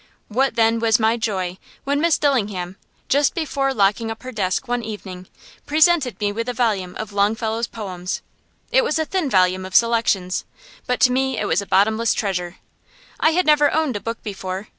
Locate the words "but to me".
10.87-11.37